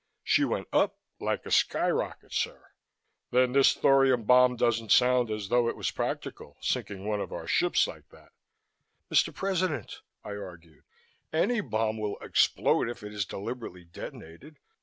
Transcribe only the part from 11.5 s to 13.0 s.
bomb will explode